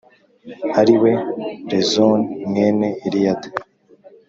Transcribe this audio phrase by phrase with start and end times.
[0.79, 1.11] ari we
[1.71, 3.49] Rezoni mwene Eliyada